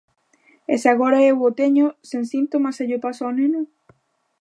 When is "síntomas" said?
2.33-2.75